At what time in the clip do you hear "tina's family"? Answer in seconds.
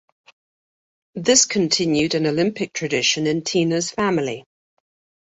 3.43-4.43